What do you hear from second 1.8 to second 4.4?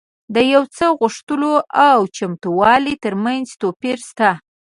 او چمتووالي ترمنځ توپير شته.